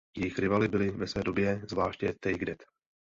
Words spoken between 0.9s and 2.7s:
ve své době zvláště Take That.